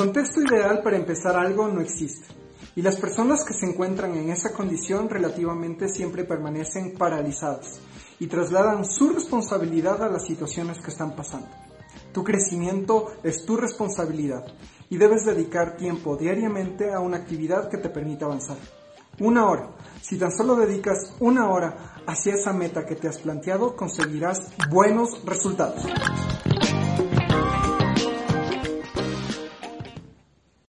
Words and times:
Contexto 0.00 0.40
ideal 0.40 0.80
para 0.82 0.96
empezar 0.96 1.36
algo 1.36 1.68
no 1.68 1.82
existe. 1.82 2.24
Y 2.74 2.80
las 2.80 2.96
personas 2.96 3.44
que 3.44 3.52
se 3.52 3.66
encuentran 3.66 4.16
en 4.16 4.30
esa 4.30 4.50
condición 4.50 5.10
relativamente 5.10 5.88
siempre 5.90 6.24
permanecen 6.24 6.94
paralizadas 6.96 7.80
y 8.18 8.26
trasladan 8.26 8.86
su 8.86 9.10
responsabilidad 9.10 10.02
a 10.02 10.08
las 10.08 10.24
situaciones 10.24 10.80
que 10.80 10.90
están 10.90 11.14
pasando. 11.14 11.48
Tu 12.14 12.24
crecimiento 12.24 13.12
es 13.22 13.44
tu 13.44 13.58
responsabilidad 13.58 14.46
y 14.88 14.96
debes 14.96 15.26
dedicar 15.26 15.76
tiempo 15.76 16.16
diariamente 16.16 16.94
a 16.94 17.00
una 17.00 17.18
actividad 17.18 17.68
que 17.68 17.76
te 17.76 17.90
permita 17.90 18.24
avanzar. 18.24 18.56
Una 19.18 19.50
hora. 19.50 19.68
Si 20.00 20.18
tan 20.18 20.32
solo 20.32 20.56
dedicas 20.56 21.14
una 21.20 21.50
hora 21.50 21.96
hacia 22.06 22.36
esa 22.36 22.54
meta 22.54 22.86
que 22.86 22.94
te 22.96 23.06
has 23.06 23.18
planteado, 23.18 23.76
conseguirás 23.76 24.38
buenos 24.70 25.26
resultados. 25.26 25.84